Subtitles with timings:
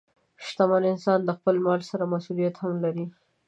[0.45, 3.05] شتمن انسان د خپل مال سره مسؤلیت هم لري.